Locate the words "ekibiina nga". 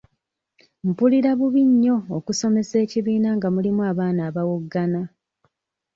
2.85-3.47